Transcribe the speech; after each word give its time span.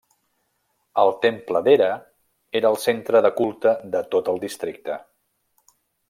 El 1.01 1.11
temple 1.25 1.59
d'Hera 1.67 1.89
era 2.59 2.71
el 2.75 2.79
centre 2.87 3.21
de 3.25 3.31
culte 3.41 3.75
de 3.97 4.01
tot 4.15 4.31
el 4.33 4.41
districte. 4.49 4.97